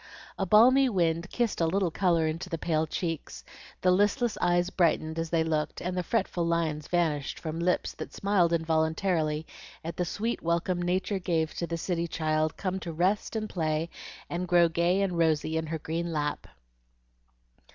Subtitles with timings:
[0.39, 3.43] A balmy wind kissed a little color into the pale cheeks,
[3.81, 8.11] the listless eyes brightened as they looked, and the fretful lines vanished from lips that
[8.11, 9.45] smiled involuntarily
[9.83, 13.91] at the sweet welcome Nature gave the city child come to rest and play
[14.27, 16.47] and grow gay and rosy in her green lap.